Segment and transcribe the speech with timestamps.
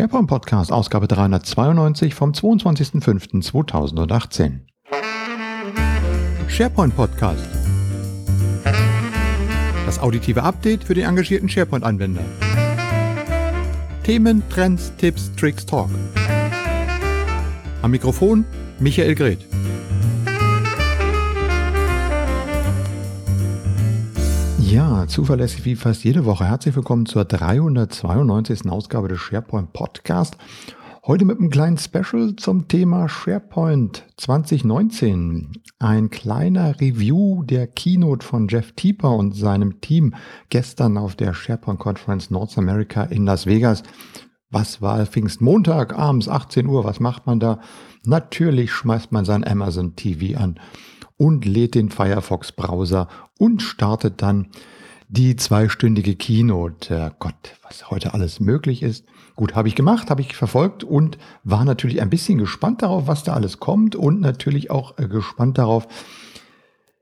[0.00, 4.60] SharePoint Podcast, Ausgabe 392 vom 22.05.2018.
[6.48, 7.46] SharePoint Podcast.
[9.84, 12.24] Das auditive Update für den engagierten SharePoint-Anwender.
[14.02, 15.90] Themen, Trends, Tipps, Tricks, Talk.
[17.82, 18.46] Am Mikrofon
[18.78, 19.49] Michael Greth.
[24.70, 26.44] Ja, zuverlässig wie fast jede Woche.
[26.44, 28.70] Herzlich willkommen zur 392.
[28.70, 30.36] Ausgabe des SharePoint Podcast.
[31.04, 35.50] Heute mit einem kleinen Special zum Thema SharePoint 2019.
[35.80, 40.14] Ein kleiner Review der Keynote von Jeff Tieper und seinem Team
[40.50, 43.82] gestern auf der SharePoint Conference North America in Las Vegas.
[44.50, 46.84] Was war Pfingstmontag abends 18 Uhr?
[46.84, 47.58] Was macht man da?
[48.04, 50.60] Natürlich schmeißt man sein Amazon TV an
[51.20, 53.06] und lädt den Firefox Browser
[53.38, 54.46] und startet dann
[55.10, 57.12] die zweistündige Keynote.
[57.18, 59.04] Gott, was heute alles möglich ist.
[59.36, 63.22] Gut, habe ich gemacht, habe ich verfolgt und war natürlich ein bisschen gespannt darauf, was
[63.22, 65.88] da alles kommt und natürlich auch äh, gespannt darauf,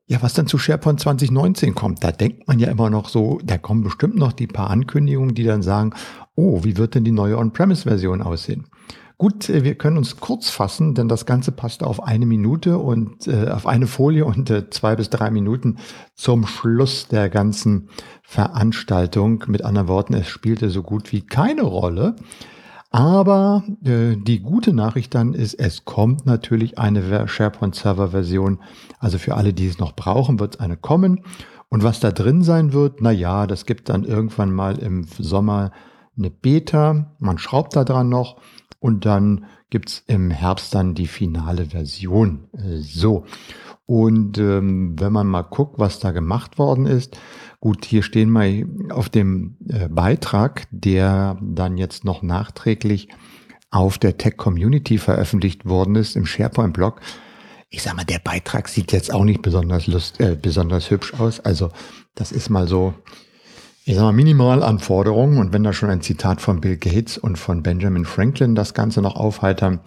[0.08, 2.02] ja, was dann zu SharePoint 2019 kommt.
[2.02, 5.44] Da denkt man ja immer noch so, da kommen bestimmt noch die paar Ankündigungen, die
[5.44, 5.92] dann sagen,
[6.34, 8.66] oh, wie wird denn die neue On-Premise-Version aussehen?
[9.18, 13.26] Gut, äh, wir können uns kurz fassen, denn das Ganze passte auf eine Minute und
[13.26, 15.78] äh, auf eine Folie und äh, zwei bis drei Minuten
[16.14, 17.88] zum Schluss der ganzen
[18.22, 19.44] Veranstaltung.
[19.48, 22.14] Mit anderen Worten, es spielte so gut wie keine Rolle.
[22.90, 28.60] Aber äh, die gute Nachricht dann ist, es kommt natürlich eine SharePoint Server Version.
[29.00, 31.22] Also für alle, die es noch brauchen, wird es eine kommen.
[31.68, 35.72] Und was da drin sein wird, na ja, das gibt dann irgendwann mal im Sommer
[36.18, 37.14] eine Beta.
[37.18, 38.40] Man schraubt da dran noch
[38.80, 42.48] und dann gibt's im Herbst dann die finale Version.
[42.52, 43.24] Äh, so.
[43.86, 47.18] Und ähm, wenn man mal guckt, was da gemacht worden ist,
[47.60, 53.08] gut, hier stehen mal auf dem äh, Beitrag, der dann jetzt noch nachträglich
[53.70, 57.00] auf der Tech Community veröffentlicht worden ist, im SharePoint-Blog.
[57.70, 61.40] Ich sag mal, der Beitrag sieht jetzt auch nicht besonders lust, äh, besonders hübsch aus.
[61.40, 61.70] Also
[62.14, 62.94] das ist mal so
[63.88, 65.38] ich sag mal, Minimalanforderungen.
[65.38, 69.00] Und wenn da schon ein Zitat von Bill Gates und von Benjamin Franklin das Ganze
[69.00, 69.80] noch aufheitern,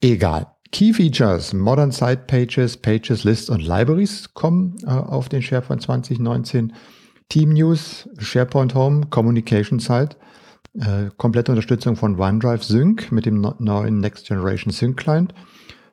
[0.00, 0.48] egal.
[0.72, 6.72] Key Features, Modern Site Pages, Pages, Lists und Libraries kommen äh, auf den SharePoint 2019.
[7.28, 10.16] Team News, SharePoint Home, Communication Site,
[10.74, 15.32] äh, komplette Unterstützung von OneDrive Sync mit dem neuen Next Generation Sync Client,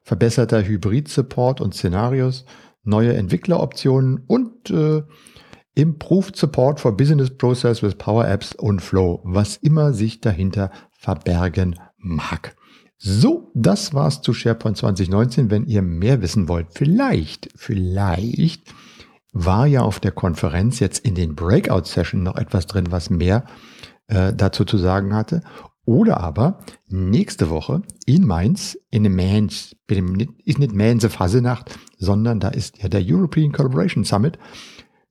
[0.02, 2.44] verbesserter Hybrid-Support und Szenarios,
[2.84, 5.04] neue Entwickleroptionen und äh,
[5.76, 11.76] Improved Support for Business Process with Power Apps und Flow, was immer sich dahinter verbergen
[11.98, 12.56] mag.
[12.98, 15.52] So, das war's zu SharePoint 2019.
[15.52, 18.74] Wenn ihr mehr wissen wollt, vielleicht, vielleicht
[19.34, 23.44] war ja auf der Konferenz jetzt in den Breakout-Session noch etwas drin, was mehr
[24.08, 25.42] äh, dazu zu sagen hatte.
[25.84, 29.76] Oder aber nächste Woche in Mainz, in dem Mainz,
[30.46, 34.40] ist nicht Mainz Fasenacht, sondern da ist ja der European Collaboration Summit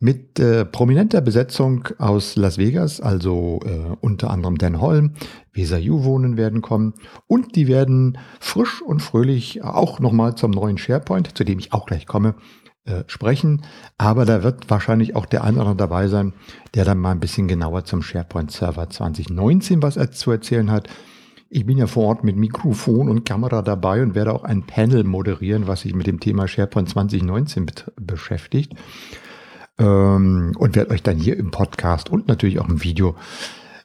[0.04, 5.14] mit äh, prominenter Besetzung aus Las Vegas, also äh, unter anderem Dan Holm,
[5.50, 6.92] Visa Yu wohnen werden kommen
[7.26, 11.86] und die werden frisch und fröhlich auch nochmal zum neuen SharePoint, zu dem ich auch
[11.86, 12.34] gleich komme,
[12.84, 13.62] äh, sprechen.
[13.96, 16.34] Aber da wird wahrscheinlich auch der andere dabei sein,
[16.74, 20.86] der dann mal ein bisschen genauer zum SharePoint Server 2019 was er zu erzählen hat.
[21.48, 25.04] Ich bin ja vor Ort mit Mikrofon und Kamera dabei und werde auch ein Panel
[25.04, 28.74] moderieren, was sich mit dem Thema SharePoint 2019 beschäftigt
[29.78, 33.16] ähm, und werde euch dann hier im Podcast und natürlich auch im Video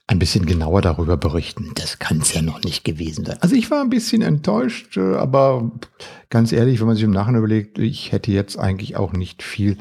[0.10, 1.72] ein bisschen genauer darüber berichten.
[1.76, 3.38] Das kann es ja noch nicht gewesen sein.
[3.42, 5.72] Also ich war ein bisschen enttäuscht, äh, aber
[6.30, 9.78] ganz ehrlich, wenn man sich im Nachhinein überlegt, ich hätte jetzt eigentlich auch nicht viel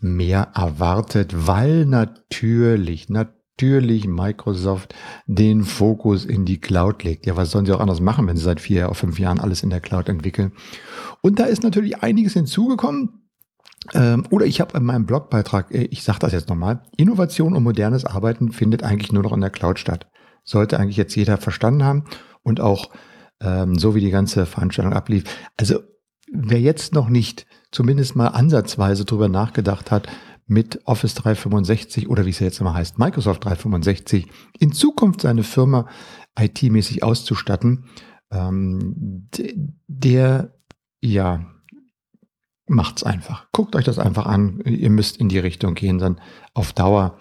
[0.00, 4.94] mehr erwartet, weil natürlich, natürlich Microsoft
[5.26, 7.26] den Fokus in die Cloud legt.
[7.26, 9.64] Ja, was sollen sie auch anders machen, wenn sie seit vier oder fünf Jahren alles
[9.64, 10.52] in der Cloud entwickeln?
[11.20, 13.23] Und da ist natürlich einiges hinzugekommen.
[13.92, 17.62] Ähm, oder ich habe in meinem Blogbeitrag, äh, ich sage das jetzt nochmal, Innovation und
[17.62, 20.08] modernes Arbeiten findet eigentlich nur noch in der Cloud statt.
[20.42, 22.04] Sollte eigentlich jetzt jeder verstanden haben
[22.42, 22.90] und auch
[23.40, 25.24] ähm, so wie die ganze Veranstaltung ablief.
[25.56, 25.80] Also
[26.32, 30.08] wer jetzt noch nicht zumindest mal ansatzweise drüber nachgedacht hat,
[30.46, 34.26] mit Office 365 oder wie es jetzt immer heißt, Microsoft 365
[34.58, 35.88] in Zukunft seine Firma
[36.38, 37.86] IT-mäßig auszustatten,
[38.30, 39.28] ähm,
[39.86, 40.54] der
[41.00, 41.53] ja
[42.66, 43.46] macht's einfach.
[43.52, 44.60] Guckt euch das einfach an.
[44.64, 46.20] Ihr müsst in die Richtung gehen, dann
[46.54, 47.18] auf Dauer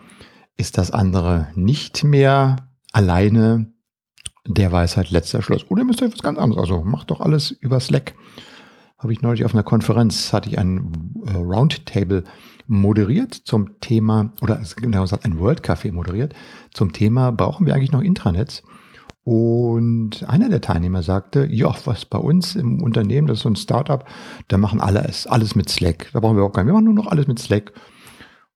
[0.58, 3.74] ist das andere nicht mehr alleine
[4.46, 5.66] der Weisheit letzter Schluss.
[5.70, 6.62] Oder ihr müsst euch was ganz anderes.
[6.62, 8.14] Also macht doch alles über Slack.
[8.98, 10.92] Habe ich neulich auf einer Konferenz, hatte ich ein
[11.26, 12.24] äh, Roundtable
[12.68, 16.34] moderiert zum Thema, oder genau gesagt ein World Café moderiert,
[16.74, 18.64] zum Thema, brauchen wir eigentlich noch Intranets?
[19.24, 23.56] Und einer der Teilnehmer sagte, ja, was bei uns im Unternehmen, das ist so ein
[23.56, 24.04] Startup,
[24.50, 26.10] da machen alle es, alles mit Slack.
[26.12, 27.72] Da brauchen wir auch nicht, wir machen nur noch alles mit Slack.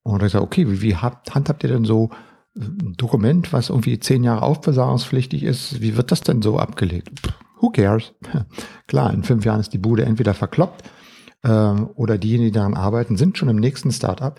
[0.04, 2.10] Und ich sage, okay, wie, wie habt, handhabt ihr denn so
[2.56, 5.81] ein Dokument, was irgendwie zehn Jahre aufbewahrungspflichtig ist?
[5.81, 7.22] Wie wird das denn so abgelegt?
[7.62, 8.14] Who cares?
[8.88, 10.84] Klar, in fünf Jahren ist die Bude entweder verkloppt
[11.44, 14.38] äh, oder diejenigen, die daran arbeiten, sind schon im nächsten Startup.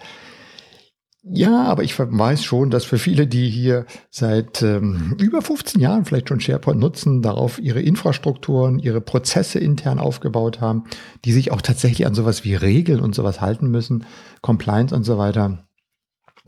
[1.25, 6.05] Ja, aber ich weiß schon, dass für viele, die hier seit ähm, über 15 Jahren
[6.05, 10.85] vielleicht schon SharePoint nutzen, darauf ihre Infrastrukturen, ihre Prozesse intern aufgebaut haben,
[11.25, 14.07] die sich auch tatsächlich an sowas wie Regeln und sowas halten müssen,
[14.43, 15.69] Compliance und so weiter.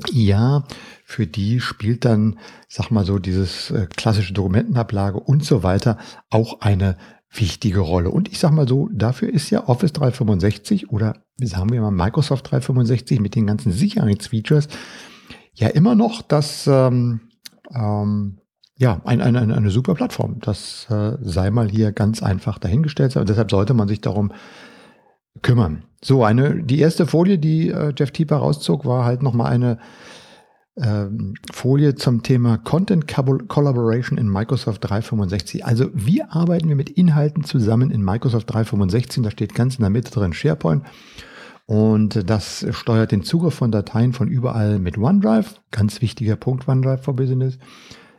[0.09, 0.65] Ja,
[1.05, 2.39] für die spielt dann,
[2.69, 5.99] sag mal so, dieses äh, klassische Dokumentenablage und so weiter
[6.31, 6.97] auch eine
[7.33, 8.11] wichtige Rolle.
[8.11, 12.51] Und ich sag mal so, dafür ist ja Office 365 oder sagen wir mal Microsoft
[12.51, 14.69] 365 mit den ganzen Sicherheitsfeatures
[15.55, 17.21] ja immer noch das ähm,
[17.75, 18.39] ähm,
[18.77, 20.39] ja ein, ein, eine, eine super Plattform.
[20.41, 23.15] Das äh, sei mal hier ganz einfach dahingestellt.
[23.17, 24.33] Und deshalb sollte man sich darum
[25.43, 25.85] kümmern.
[26.03, 29.79] So, eine, die erste Folie, die äh, Jeff Tieper rauszog, war halt nochmal eine
[30.77, 35.65] ähm, Folie zum Thema Content Collaboration in Microsoft 365.
[35.65, 39.23] Also wie arbeiten wir mit Inhalten zusammen in Microsoft 365?
[39.23, 40.85] Da steht ganz in der Mitte drin SharePoint.
[41.71, 45.61] Und das steuert den Zugriff von Dateien von überall mit OneDrive.
[45.71, 47.61] Ganz wichtiger Punkt OneDrive for Business.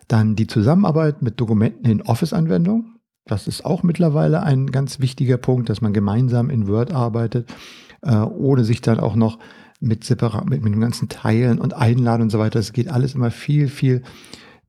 [0.08, 2.96] Dann die Zusammenarbeit mit Dokumenten in Office-Anwendungen.
[3.26, 7.54] Das ist auch mittlerweile ein ganz wichtiger Punkt, dass man gemeinsam in Word arbeitet,
[8.04, 9.38] äh, ohne sich dann auch noch
[9.82, 12.58] mit separat, mit, mit den ganzen Teilen und Einladen und so weiter.
[12.58, 14.02] Es geht alles immer viel, viel,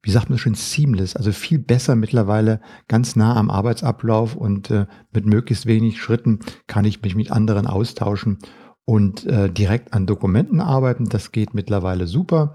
[0.02, 4.86] wie sagt man schon, seamless, also viel besser mittlerweile ganz nah am Arbeitsablauf und äh,
[5.12, 8.38] mit möglichst wenig Schritten kann ich mich mit anderen austauschen
[8.84, 11.06] und äh, direkt an Dokumenten arbeiten.
[11.06, 12.54] Das geht mittlerweile super.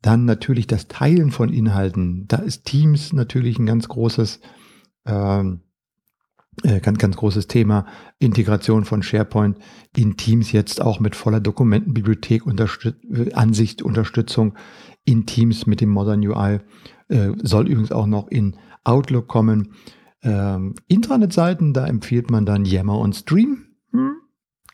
[0.00, 2.26] Dann natürlich das Teilen von Inhalten.
[2.26, 4.40] Da ist Teams natürlich ein ganz großes
[5.06, 5.60] ähm,
[6.62, 7.86] äh, ganz, ganz großes Thema,
[8.18, 9.56] Integration von SharePoint
[9.96, 14.54] in Teams jetzt auch mit voller Dokumentenbibliothek, Unterstüt äh, Ansicht, Unterstützung
[15.04, 16.60] in Teams mit dem Modern UI.
[17.08, 19.72] Äh, soll übrigens auch noch in Outlook kommen.
[20.22, 23.64] Ähm, Intranet-Seiten, da empfiehlt man dann Yammer und Stream.
[23.92, 24.16] Hm.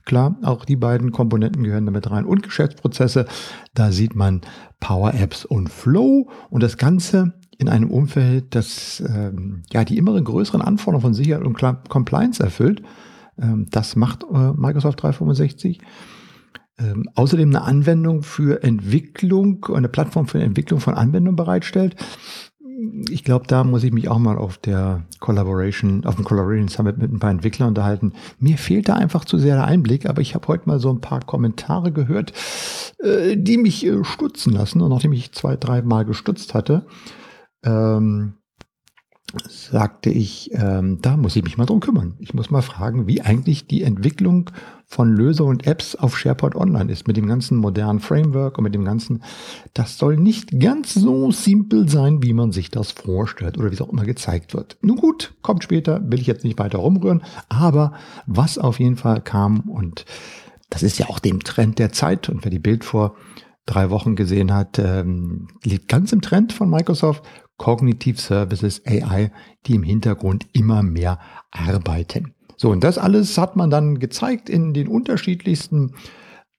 [0.09, 2.25] Klar, auch die beiden Komponenten gehören damit rein.
[2.25, 3.27] Und Geschäftsprozesse,
[3.75, 4.41] da sieht man
[4.81, 6.31] Power Apps und Flow.
[6.49, 11.45] Und das Ganze in einem Umfeld, das ähm, ja die immer größeren Anforderungen von Sicherheit
[11.45, 11.59] und
[11.91, 12.83] Compliance erfüllt.
[13.39, 15.79] Ähm, das macht äh, Microsoft 365.
[16.79, 21.97] Ähm, außerdem eine Anwendung für Entwicklung, eine Plattform für Entwicklung von Anwendungen bereitstellt.
[23.11, 26.99] Ich glaube, da muss ich mich auch mal auf der Collaboration, auf dem Collaboration Summit
[26.99, 28.13] mit ein paar Entwicklern unterhalten.
[28.39, 31.01] Mir fehlt da einfach zu sehr der Einblick, aber ich habe heute mal so ein
[31.01, 32.33] paar Kommentare gehört,
[33.01, 34.81] äh, die mich äh, stutzen lassen.
[34.81, 36.87] Und nachdem ich zwei, drei Mal gestutzt hatte,
[37.65, 38.35] ähm,
[39.47, 42.15] sagte ich, ähm, da muss ich mich mal drum kümmern.
[42.19, 44.51] Ich muss mal fragen, wie eigentlich die Entwicklung
[44.87, 48.75] von Lösungen und Apps auf SharePoint Online ist, mit dem ganzen modernen Framework und mit
[48.75, 49.23] dem ganzen,
[49.75, 53.83] das soll nicht ganz so simpel sein, wie man sich das vorstellt oder wie es
[53.83, 54.79] auch immer gezeigt wird.
[54.81, 57.93] Nun gut, kommt später, will ich jetzt nicht weiter rumrühren, aber
[58.27, 60.07] was auf jeden Fall kam und
[60.71, 63.15] das ist ja auch dem Trend der Zeit und wer die Bild vor
[63.67, 67.23] drei Wochen gesehen hat, ähm, liegt ganz im Trend von Microsoft,
[67.59, 69.31] Cognitive Services AI,
[69.67, 71.19] die im Hintergrund immer mehr
[71.51, 72.35] arbeiten.
[72.57, 75.93] So, und das alles hat man dann gezeigt in den unterschiedlichsten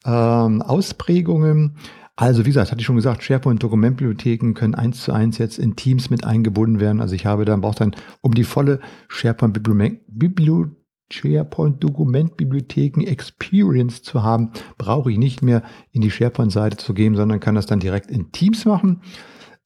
[0.06, 1.76] ähm, Ausprägungen.
[2.16, 6.10] Also, wie gesagt, hatte ich schon gesagt, SharePoint-Dokumentbibliotheken können eins zu eins jetzt in Teams
[6.10, 7.02] mit eingebunden werden.
[7.02, 10.76] Also ich habe dann, brauche dann, um die volle SharePoint-Bibliothek
[11.12, 17.56] SharePoint-Dokumentbibliotheken Experience zu haben, brauche ich nicht mehr in die SharePoint-Seite zu gehen, sondern kann
[17.56, 19.02] das dann direkt in Teams machen.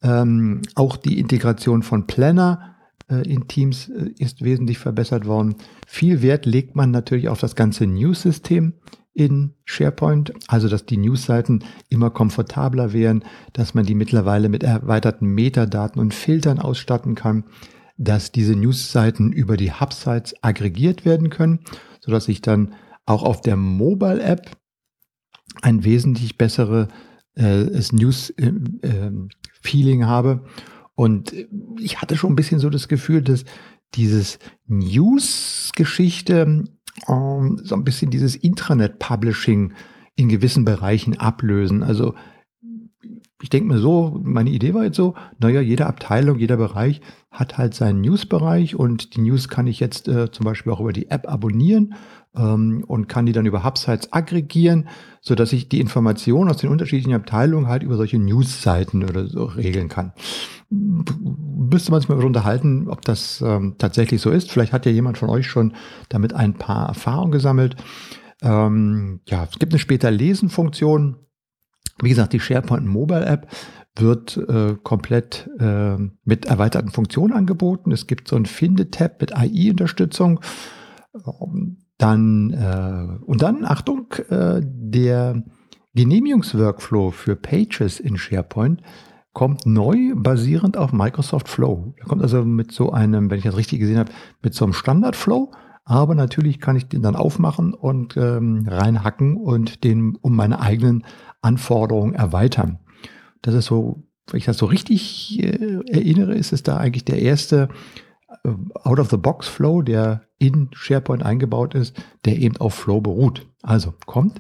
[0.03, 2.75] Ähm, auch die Integration von Planner
[3.10, 5.55] äh, in Teams äh, ist wesentlich verbessert worden.
[5.88, 8.74] Viel Wert legt man natürlich auf das ganze News-System
[9.13, 15.27] in SharePoint, also dass die News-Seiten immer komfortabler werden, dass man die mittlerweile mit erweiterten
[15.27, 17.45] Metadaten und Filtern ausstatten kann,
[17.98, 21.60] dass diese News-Seiten über die Hub-Sites aggregiert werden können,
[22.01, 22.74] sodass ich dann
[23.05, 24.50] auch auf der Mobile-App
[25.62, 26.88] ein wesentlich besseres
[27.36, 28.48] äh, News äh,
[28.81, 29.12] äh,
[29.63, 30.43] Feeling habe.
[30.96, 31.34] Und
[31.79, 33.46] ich hatte schon ein bisschen so das Gefühl, dass
[33.96, 36.65] dieses News-Geschichte
[37.08, 39.74] ähm, so ein bisschen dieses Intranet-Publishing
[40.15, 41.82] in gewissen Bereichen ablösen.
[41.84, 42.13] Also
[43.43, 47.57] ich denke mir so, meine Idee war jetzt so, naja, jede Abteilung, jeder Bereich hat
[47.57, 51.09] halt seinen News-Bereich und die News kann ich jetzt äh, zum Beispiel auch über die
[51.09, 51.95] App abonnieren
[52.38, 54.88] ähm, und kann die dann über Hubsites aggregieren,
[55.19, 59.43] so dass ich die Informationen aus den unterschiedlichen Abteilungen halt über solche News-Seiten oder so
[59.43, 60.13] regeln kann.
[60.69, 64.53] müsste man sich mal unterhalten, ob das ähm, tatsächlich so ist.
[64.53, 65.73] Vielleicht hat ja jemand von euch schon
[66.07, 67.75] damit ein paar Erfahrungen gesammelt.
[68.41, 71.17] Ähm, ja, es gibt eine später Lesen-Funktion.
[72.01, 73.47] Wie gesagt, die SharePoint Mobile App
[73.95, 77.91] wird äh, komplett äh, mit erweiterten Funktionen angeboten.
[77.91, 80.39] Es gibt so ein Finde-Tab mit AI-Unterstützung.
[81.13, 85.43] Ähm, dann äh, und dann Achtung, äh, der
[85.93, 88.81] Genehmigungsworkflow für Pages in SharePoint
[89.33, 91.93] kommt neu basierend auf Microsoft Flow.
[91.97, 94.73] Er kommt also mit so einem, wenn ich das richtig gesehen habe, mit so einem
[94.73, 95.51] Standard-Flow.
[95.86, 101.04] Aber natürlich kann ich den dann aufmachen und ähm, reinhacken und den um meine eigenen
[101.42, 102.80] Anforderungen erweitern.
[103.42, 107.22] Das ist so, wenn ich das so richtig äh, erinnere, ist es da eigentlich der
[107.22, 107.68] erste
[108.44, 108.50] äh,
[108.84, 113.46] Out-of-the-Box-Flow, der in SharePoint eingebaut ist, der eben auf Flow beruht.
[113.62, 114.40] Also kommt.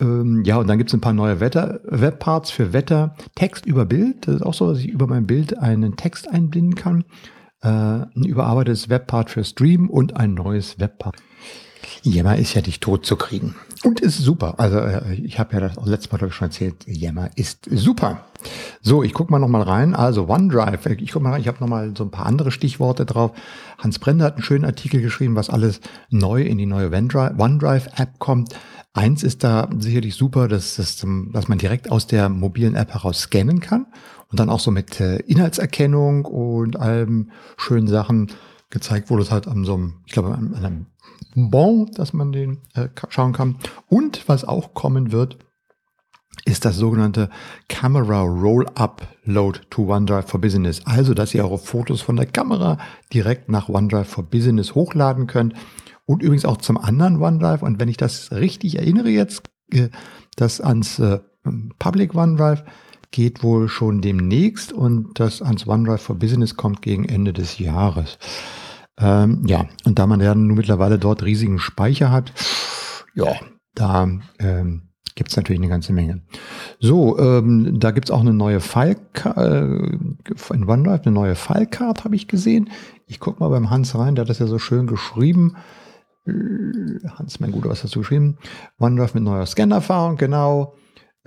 [0.00, 3.14] Ähm, ja, und dann gibt es ein paar neue Wetter, Webparts für Wetter.
[3.34, 4.26] Text über Bild.
[4.26, 7.04] Das ist auch so, dass ich über mein Bild einen Text einbinden kann.
[7.60, 11.16] Äh, ein überarbeitetes Webpart für Stream und ein neues Webpart.
[12.02, 13.54] Yammer ist ja nicht tot zu kriegen.
[13.84, 14.54] Und ist super.
[14.58, 18.24] Also äh, ich habe ja das auch letztes Mal ich, schon erzählt, Yammer ist super.
[18.80, 19.94] So, ich gucke mal nochmal rein.
[19.94, 23.32] Also OneDrive, ich guck mal rein, ich habe nochmal so ein paar andere Stichworte drauf.
[23.78, 28.54] Hans Brender hat einen schönen Artikel geschrieben, was alles neu in die neue OneDrive-App kommt.
[28.94, 33.20] Eins ist da sicherlich super, dass, dass, dass man direkt aus der mobilen App heraus
[33.22, 33.86] scannen kann
[34.30, 38.32] und dann auch so mit äh, Inhaltserkennung und allem schönen Sachen
[38.70, 39.22] gezeigt wurde.
[39.22, 40.86] Es halt an so einem, ich glaube, an einem
[41.34, 43.56] Bon, dass man den äh, schauen kann.
[43.88, 45.38] Und was auch kommen wird,
[46.44, 47.30] ist das sogenannte
[47.68, 50.80] Camera Roll-Up Load to OneDrive for Business.
[50.84, 52.78] Also, dass ihr eure Fotos von der Kamera
[53.12, 55.54] direkt nach OneDrive for Business hochladen könnt.
[56.06, 57.62] Und übrigens auch zum anderen OneDrive.
[57.62, 59.42] Und wenn ich das richtig erinnere jetzt,
[59.72, 59.88] äh,
[60.36, 61.20] das ans äh,
[61.78, 62.64] Public OneDrive
[63.10, 68.18] geht wohl schon demnächst und das ans OneDrive for Business kommt gegen Ende des Jahres.
[68.98, 72.32] Ähm, ja, und da man ja nun mittlerweile dort riesigen Speicher hat,
[73.14, 73.34] ja,
[73.74, 76.22] da ähm, gibt es natürlich eine ganze Menge.
[76.80, 79.62] So, ähm, da gibt es auch eine neue File, äh,
[80.54, 82.70] in OneDrive eine neue Filecard, habe ich gesehen.
[83.06, 85.56] Ich gucke mal beim Hans rein, der hat das ja so schön geschrieben.
[86.26, 88.38] Äh, Hans, mein Guter, was hast du geschrieben?
[88.78, 90.74] OneDrive mit neuer Scannerfahrung, genau.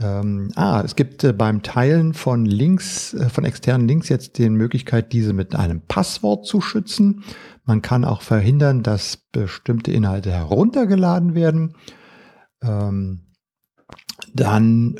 [0.01, 4.49] Ähm, ah, es gibt äh, beim Teilen von Links, äh, von externen Links jetzt die
[4.49, 7.23] Möglichkeit, diese mit einem Passwort zu schützen.
[7.65, 11.75] Man kann auch verhindern, dass bestimmte Inhalte heruntergeladen werden.
[12.63, 13.27] Ähm,
[14.33, 14.95] dann,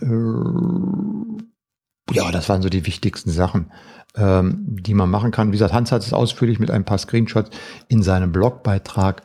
[2.10, 3.72] äh, ja, das waren so die wichtigsten Sachen,
[4.16, 5.48] ähm, die man machen kann.
[5.48, 7.50] Wie gesagt, Hans hat es ausführlich mit ein paar Screenshots
[7.88, 9.24] in seinem Blogbeitrag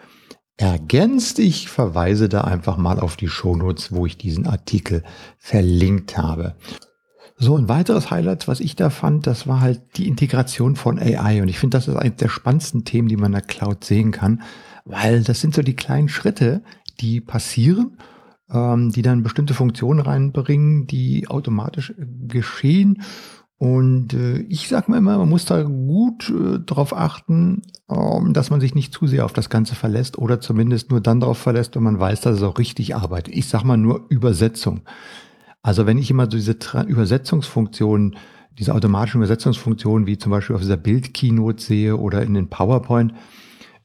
[0.56, 1.38] ergänzt.
[1.38, 5.02] Ich verweise da einfach mal auf die Shownotes, wo ich diesen Artikel
[5.38, 6.56] verlinkt habe.
[7.38, 11.42] So, ein weiteres Highlight, was ich da fand, das war halt die Integration von AI.
[11.42, 14.10] Und ich finde, das ist eines der spannendsten Themen, die man in der Cloud sehen
[14.10, 14.42] kann,
[14.86, 16.62] weil das sind so die kleinen Schritte,
[17.00, 17.98] die passieren,
[18.50, 23.02] ähm, die dann bestimmte Funktionen reinbringen, die automatisch geschehen
[23.58, 28.50] und äh, ich sage mir immer, man muss da gut äh, darauf achten, ähm, dass
[28.50, 31.74] man sich nicht zu sehr auf das Ganze verlässt oder zumindest nur dann darauf verlässt,
[31.74, 33.34] wenn man weiß, dass es auch richtig arbeitet.
[33.34, 34.82] Ich sage mal nur Übersetzung.
[35.62, 38.16] Also wenn ich immer diese Tra Übersetzungsfunktionen,
[38.58, 43.14] diese automatischen Übersetzungsfunktionen, wie zum Beispiel auf dieser Bild-Keynote sehe oder in den PowerPoint,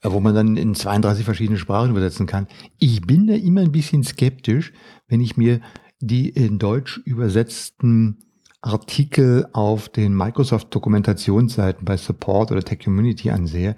[0.02, 2.48] äh, wo man dann in 32 verschiedene Sprachen übersetzen kann.
[2.78, 4.74] Ich bin da immer ein bisschen skeptisch,
[5.08, 5.62] wenn ich mir
[6.02, 8.18] die in Deutsch übersetzten
[8.62, 13.76] Artikel auf den Microsoft-Dokumentationsseiten bei Support oder Tech Community ansehe,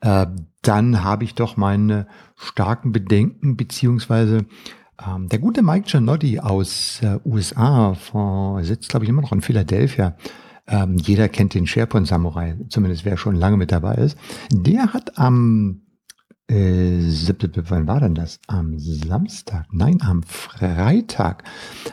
[0.00, 0.26] äh,
[0.62, 2.06] dann habe ich doch meine
[2.36, 4.46] starken Bedenken, beziehungsweise
[5.04, 9.40] ähm, der gute Mike Giannotti aus äh, USA von, sitzt, glaube ich, immer noch in
[9.40, 10.16] Philadelphia.
[10.66, 14.16] Ähm, jeder kennt den SharePoint Samurai, zumindest wer schon lange mit dabei ist.
[14.52, 15.82] Der hat am
[16.52, 18.40] wann war denn das?
[18.48, 19.66] Am Samstag?
[19.70, 21.44] Nein, am Freitag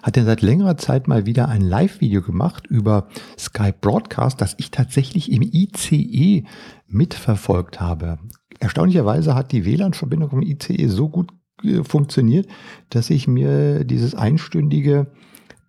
[0.02, 4.72] hat er seit längerer Zeit mal wieder ein Live-Video gemacht über Skype Broadcast, das ich
[4.72, 6.44] tatsächlich im ICE
[6.88, 8.18] mitverfolgt habe.
[8.60, 11.32] Erstaunlicherweise hat die WLAN-Verbindung vom ICE so gut
[11.64, 12.48] äh, funktioniert,
[12.90, 15.08] dass ich mir dieses einstündige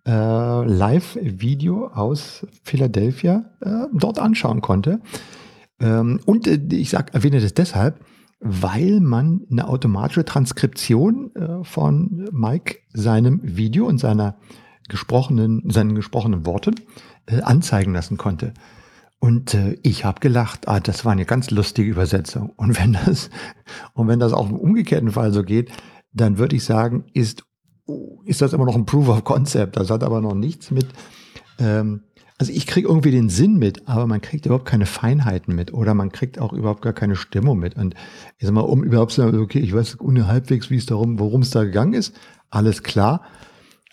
[0.07, 5.01] äh, Live-Video aus Philadelphia äh, dort anschauen konnte.
[5.79, 7.99] Ähm, und äh, ich sag, erwähne das deshalb,
[8.39, 14.37] weil man eine automatische Transkription äh, von Mike seinem Video und seiner
[14.87, 16.75] gesprochenen, seinen gesprochenen Worten
[17.25, 18.53] äh, anzeigen lassen konnte.
[19.19, 22.51] Und äh, ich habe gelacht, ah, das war eine ganz lustige Übersetzung.
[22.55, 23.29] Und wenn das,
[23.93, 25.71] und wenn das auch im umgekehrten Fall so geht,
[26.13, 27.43] dann würde ich sagen, ist,
[28.25, 29.75] ist das immer noch ein Proof of Concept.
[29.75, 30.87] Das hat aber noch nichts mit
[31.59, 32.03] ähm,
[32.39, 35.93] also ich kriege irgendwie den Sinn mit, aber man kriegt überhaupt keine Feinheiten mit oder
[35.93, 37.75] man kriegt auch überhaupt gar keine Stimmung mit.
[37.75, 37.95] Und
[38.37, 41.41] ich sag mal, um überhaupt zu sagen, okay, ich weiß halbwegs, wie es darum, worum
[41.41, 42.15] es da gegangen ist,
[42.49, 43.23] alles klar.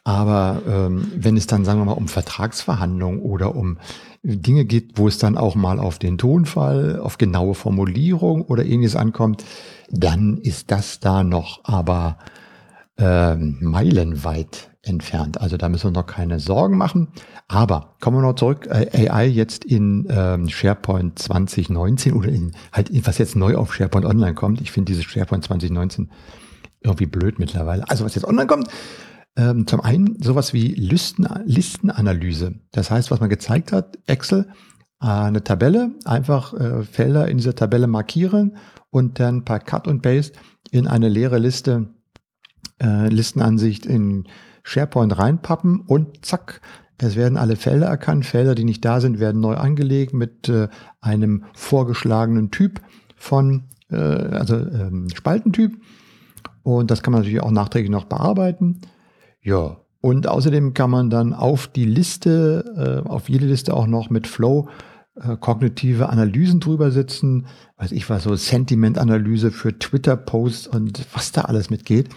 [0.04, 3.78] Aber ähm, wenn es dann, sagen wir mal, um Vertragsverhandlungen oder um
[4.22, 8.94] Dinge geht, wo es dann auch mal auf den Tonfall, auf genaue Formulierung oder ähnliches
[8.94, 9.44] ankommt,
[9.90, 12.18] dann ist das da noch aber
[12.96, 15.40] ähm, meilenweit entfernt.
[15.40, 17.08] Also da müssen wir noch keine Sorgen machen.
[17.48, 22.90] Aber kommen wir noch zurück, äh, AI jetzt in ähm, SharePoint 2019 oder in halt
[23.06, 24.60] was jetzt neu auf SharePoint Online kommt.
[24.60, 26.10] Ich finde dieses SharePoint 2019
[26.80, 27.88] irgendwie blöd mittlerweile.
[27.88, 28.68] Also was jetzt online kommt,
[29.36, 32.54] ähm, zum einen sowas wie Listen, Listenanalyse.
[32.72, 34.48] Das heißt, was man gezeigt hat, Excel,
[35.00, 38.56] äh, eine Tabelle, einfach äh, Felder in dieser Tabelle markieren
[38.90, 40.38] und dann per Cut und Paste
[40.70, 41.88] in eine leere Liste,
[42.82, 44.26] äh, Listenansicht in
[44.66, 46.60] SharePoint reinpappen und zack,
[46.98, 48.26] es werden alle Felder erkannt.
[48.26, 50.68] Felder, die nicht da sind, werden neu angelegt mit äh,
[51.00, 52.80] einem vorgeschlagenen Typ
[53.14, 55.80] von, äh, also ähm, Spaltentyp.
[56.62, 58.80] Und das kann man natürlich auch nachträglich noch bearbeiten.
[59.40, 64.10] Ja, und außerdem kann man dann auf die Liste, äh, auf jede Liste auch noch
[64.10, 64.68] mit Flow
[65.14, 67.46] äh, kognitive Analysen drüber setzen.
[67.76, 72.08] Weiß ich was, so Sentiment-Analyse für Twitter-Posts und was da alles mitgeht.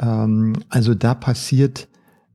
[0.00, 1.88] Ähm, also da passiert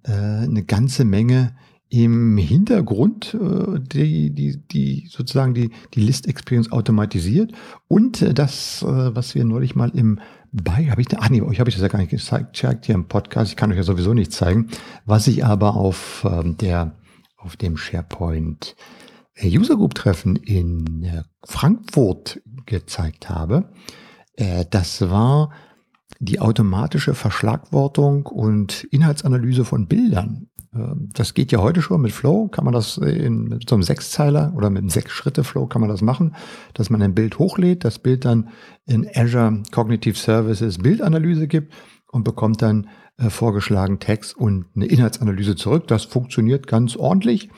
[0.03, 1.55] äh, eine ganze Menge
[1.89, 7.51] im Hintergrund, äh, die, die, die sozusagen die, die List Experience automatisiert.
[7.87, 10.19] Und äh, das, äh, was wir neulich mal im
[10.51, 13.09] bei, habe ich, ach nee, euch habe ich das ja gar nicht gezeigt, hier im
[13.09, 14.69] Podcast, ich kann euch ja sowieso nicht zeigen,
[15.05, 16.95] was ich aber auf ähm, der,
[17.37, 18.75] auf dem SharePoint
[19.35, 23.69] äh, User Group Treffen in äh, Frankfurt gezeigt habe,
[24.37, 25.51] äh, das war
[26.19, 30.47] die automatische Verschlagwortung und Inhaltsanalyse von Bildern.
[30.73, 34.53] Ähm, das geht ja heute schon mit Flow, kann man das in so einem Sechszeiler
[34.55, 36.35] oder mit einem Sechs-Schritte-Flow kann man das machen,
[36.73, 38.49] dass man ein Bild hochlädt, das Bild dann
[38.85, 41.73] in Azure Cognitive Services Bildanalyse gibt
[42.11, 42.87] und bekommt dann
[43.17, 45.87] äh, vorgeschlagen Text und eine Inhaltsanalyse zurück.
[45.87, 47.49] Das funktioniert ganz ordentlich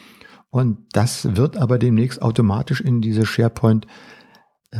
[0.49, 3.85] und das wird aber demnächst automatisch in diese SharePoint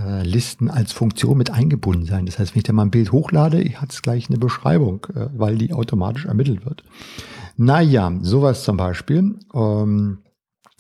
[0.06, 2.26] äh, Listen als Funktion mit eingebunden sein.
[2.26, 5.28] Das heißt, wenn ich da mal ein Bild hochlade, hat es gleich eine Beschreibung, äh,
[5.36, 6.84] weil die automatisch ermittelt wird.
[7.58, 9.36] Naja, sowas zum Beispiel.
[9.54, 10.20] Ähm,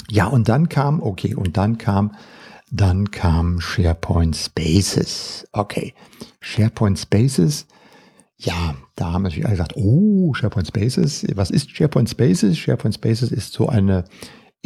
[0.10, 2.14] ja, und dann kam, okay, und dann kam,
[2.72, 5.48] dann kam SharePoint Spaces.
[5.52, 5.94] Okay,
[6.40, 7.66] SharePoint Spaces.
[8.38, 11.26] Ja, da haben natürlich alle gesagt, oh, SharePoint Spaces.
[11.34, 12.58] Was ist SharePoint Spaces?
[12.58, 14.04] SharePoint Spaces ist so eine,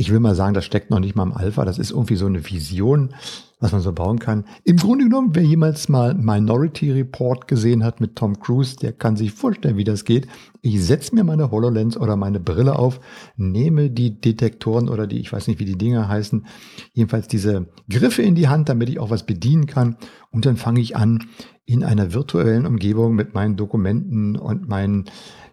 [0.01, 1.63] ich will mal sagen, das steckt noch nicht mal im Alpha.
[1.63, 3.13] Das ist irgendwie so eine Vision
[3.61, 4.43] was man so bauen kann.
[4.63, 9.15] Im Grunde genommen, wer jemals mal Minority Report gesehen hat mit Tom Cruise, der kann
[9.15, 10.27] sich vorstellen, wie das geht.
[10.61, 12.99] Ich setze mir meine HoloLens oder meine Brille auf,
[13.37, 16.45] nehme die Detektoren oder die, ich weiß nicht, wie die Dinger heißen,
[16.93, 19.95] jedenfalls diese Griffe in die Hand, damit ich auch was bedienen kann.
[20.31, 21.25] Und dann fange ich an,
[21.71, 25.05] in einer virtuellen Umgebung mit meinen Dokumenten und meinen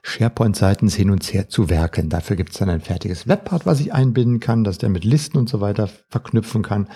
[0.02, 2.08] SharePoint-Seiten hin und her zu werkeln.
[2.08, 5.38] Dafür gibt es dann ein fertiges Webpart, was ich einbinden kann, dass der mit Listen
[5.38, 6.88] und so weiter verknüpfen kann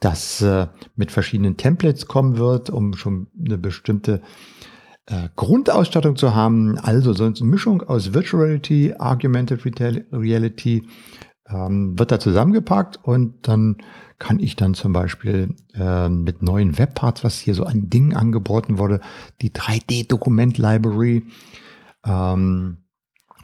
[0.00, 4.20] das äh, mit verschiedenen Templates kommen wird, um schon eine bestimmte
[5.06, 6.78] äh, Grundausstattung zu haben.
[6.78, 9.64] Also so eine Mischung aus Virtual Reality, Augmented
[10.12, 10.86] Reality
[11.48, 13.76] ähm, wird da zusammengepackt und dann
[14.18, 18.78] kann ich dann zum Beispiel äh, mit neuen Webparts, was hier so an Dingen angeboten
[18.78, 19.00] wurde,
[19.42, 21.24] die 3D-Dokument-Library
[22.04, 22.78] ähm,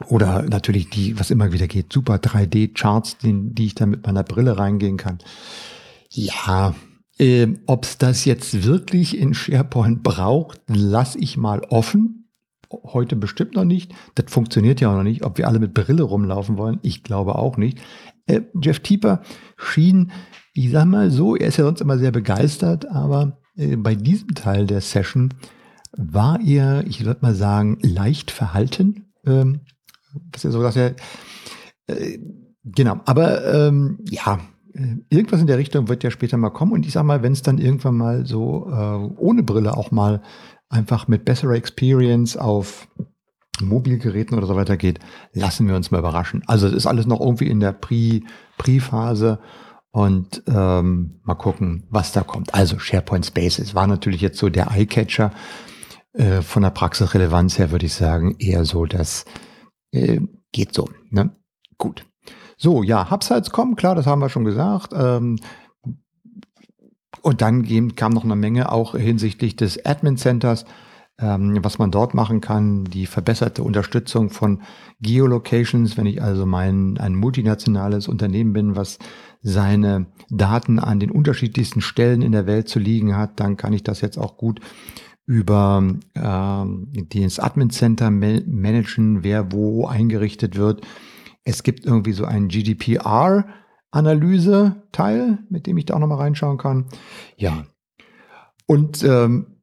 [0.07, 4.57] oder natürlich die, was immer wieder geht, super 3D-Charts, die, ich dann mit meiner Brille
[4.57, 5.19] reingehen kann.
[6.09, 6.73] Ja,
[7.19, 12.22] äh, ob es das jetzt wirklich in SharePoint braucht, lasse ich mal offen.
[12.83, 13.93] Heute bestimmt noch nicht.
[14.15, 15.23] Das funktioniert ja auch noch nicht.
[15.23, 17.79] Ob wir alle mit Brille rumlaufen wollen, ich glaube auch nicht.
[18.25, 19.21] Äh, Jeff Tieper
[19.57, 20.11] schien,
[20.53, 24.35] ich sag mal so, er ist ja sonst immer sehr begeistert, aber äh, bei diesem
[24.35, 25.33] Teil der Session
[25.95, 29.13] war er, ich würde mal sagen, leicht verhalten.
[29.25, 29.61] Ähm,
[30.31, 30.95] was er so gesagt hat.
[31.87, 32.19] Äh,
[32.63, 34.39] genau, aber ähm, ja,
[34.73, 36.71] äh, irgendwas in der Richtung wird ja später mal kommen.
[36.71, 40.21] Und ich sag mal, wenn es dann irgendwann mal so äh, ohne Brille auch mal
[40.69, 42.87] einfach mit besserer Experience auf
[43.61, 44.99] Mobilgeräten oder so weiter geht,
[45.33, 46.43] lassen wir uns mal überraschen.
[46.47, 49.39] Also es ist alles noch irgendwie in der Pre-Phase
[49.91, 52.53] und ähm, mal gucken, was da kommt.
[52.55, 55.31] Also SharePoint Spaces war natürlich jetzt so der Eyecatcher.
[56.13, 59.25] Äh, von der Praxisrelevanz her würde ich sagen, eher so, das
[59.91, 60.19] äh,
[60.51, 60.89] geht so.
[61.09, 61.35] Ne?
[61.77, 62.05] Gut.
[62.57, 64.93] So, ja, Hubsites kommen, klar, das haben wir schon gesagt.
[64.95, 65.37] Ähm,
[67.23, 70.65] und dann kam noch eine Menge auch hinsichtlich des Admin Centers.
[71.19, 74.61] ähm, was man dort machen kann, die verbesserte Unterstützung von
[74.99, 78.97] Geolocations, wenn ich also mein ein multinationales Unternehmen bin, was
[79.41, 83.83] seine Daten an den unterschiedlichsten Stellen in der Welt zu liegen hat, dann kann ich
[83.83, 84.59] das jetzt auch gut
[85.25, 85.81] über
[86.15, 90.81] ähm, das Admin Center managen, wer wo eingerichtet wird.
[91.45, 93.45] Es gibt irgendwie so einen GDPR
[93.93, 96.85] Analyse-Teil, mit dem ich da auch nochmal reinschauen kann.
[97.37, 97.65] Ja.
[98.65, 99.61] Und ähm,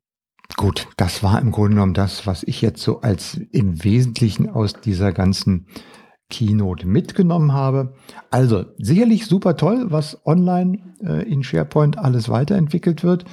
[0.56, 4.74] gut, das war im Grunde genommen das, was ich jetzt so als im Wesentlichen aus
[4.74, 5.66] dieser ganzen
[6.28, 7.94] Keynote mitgenommen habe.
[8.30, 13.24] Also sicherlich super toll, was online äh, in SharePoint alles weiterentwickelt wird.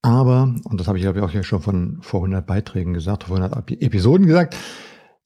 [0.00, 3.24] Aber, und das habe ich glaube ich auch ja schon von vor 100 Beiträgen gesagt,
[3.24, 4.56] vor 100 Episoden gesagt,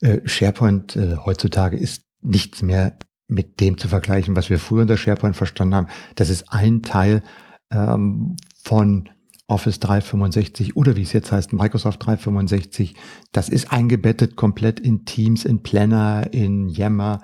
[0.00, 4.96] äh, SharePoint äh, heutzutage ist nichts mehr mit dem zu vergleichen, was wir früher unter
[4.96, 5.88] SharePoint verstanden haben.
[6.14, 7.22] Das ist ein Teil
[7.70, 9.08] ähm, von
[9.46, 12.94] Office 365 oder wie es jetzt heißt, Microsoft 365.
[13.32, 17.20] Das ist eingebettet komplett in Teams, in Planner, in Yammer,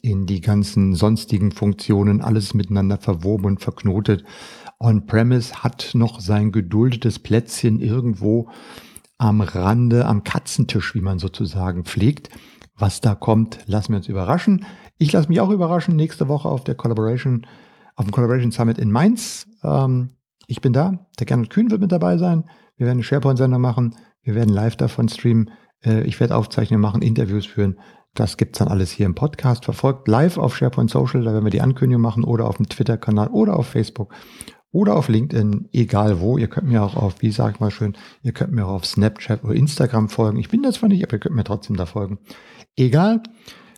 [0.00, 4.24] in die ganzen sonstigen Funktionen, alles miteinander verwoben und verknotet.
[4.78, 8.50] On-Premise hat noch sein geduldetes Plätzchen irgendwo
[9.18, 12.28] am Rande, am Katzentisch, wie man sozusagen pflegt.
[12.76, 14.66] Was da kommt, lassen wir uns überraschen.
[14.98, 17.46] Ich lasse mich auch überraschen nächste Woche auf der Collaboration,
[17.96, 19.46] auf dem Collaboration Summit in Mainz.
[19.62, 20.10] Ähm,
[20.46, 21.06] ich bin da.
[21.18, 22.44] Der Gernot Kühn wird mit dabei sein.
[22.76, 23.96] Wir werden einen SharePoint-Sender machen.
[24.22, 25.50] Wir werden live davon streamen.
[25.84, 27.78] Äh, ich werde Aufzeichnungen machen, Interviews führen.
[28.14, 29.64] Das gibt's dann alles hier im Podcast.
[29.64, 31.24] Verfolgt live auf SharePoint Social.
[31.24, 34.14] Da werden wir die Ankündigung machen oder auf dem Twitter-Kanal oder auf Facebook
[34.74, 36.36] oder auf LinkedIn, egal wo.
[36.36, 38.86] Ihr könnt mir auch auf, wie sag ich mal schön, ihr könnt mir auch auf
[38.86, 40.38] Snapchat oder Instagram folgen.
[40.38, 42.18] Ich bin das zwar nicht, aber ihr könnt mir trotzdem da folgen.
[42.76, 43.22] Egal.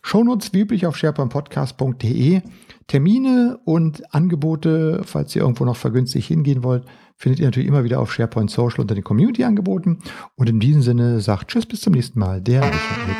[0.07, 2.41] Shownotes wie üblich auf sharepointpodcast.de.
[2.87, 6.85] Termine und Angebote, falls ihr irgendwo noch vergünstigt hingehen wollt,
[7.17, 9.99] findet ihr natürlich immer wieder auf SharePoint Social unter den Community-Angeboten.
[10.37, 12.41] Und in diesem Sinne sagt Tschüss, bis zum nächsten Mal.
[12.41, 13.17] Der Richard Nick.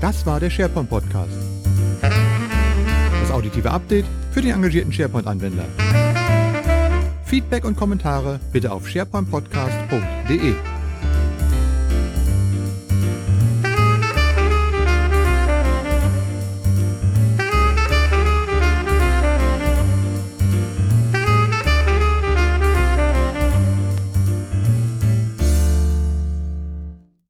[0.00, 1.32] Das war der SharePoint Podcast.
[2.00, 5.64] Das auditive Update für den engagierten SharePoint-Anwender.
[7.24, 10.54] Feedback und Kommentare bitte auf sharepointpodcast.de.